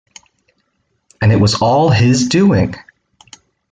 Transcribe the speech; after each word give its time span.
And 1.21 1.31
it 1.31 1.35
was 1.35 1.61
all 1.61 1.91
his 1.91 2.27
doing! 2.27 2.73